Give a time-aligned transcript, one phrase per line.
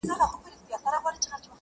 [0.07, 1.45] ځوان خپل څادر پر سر کړ~